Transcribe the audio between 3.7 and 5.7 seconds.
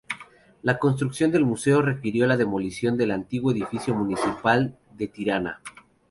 municipal de Tirana.